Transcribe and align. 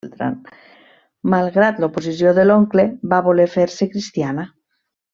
Malgrat 1.33 1.83
l'oposició 1.85 2.33
de 2.39 2.47
l'oncle, 2.49 2.89
va 3.15 3.23
voler 3.31 3.49
fer-se 3.55 3.93
cristiana. 3.97 4.49